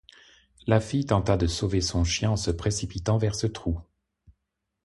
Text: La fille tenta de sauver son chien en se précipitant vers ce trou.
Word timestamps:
La 0.65 0.79
fille 0.81 1.05
tenta 1.05 1.37
de 1.37 1.45
sauver 1.45 1.79
son 1.79 2.03
chien 2.03 2.31
en 2.31 2.35
se 2.35 2.49
précipitant 2.49 3.19
vers 3.19 3.35
ce 3.35 3.45
trou. 3.45 3.79